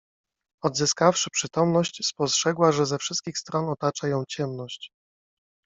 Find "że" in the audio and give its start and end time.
2.71-2.85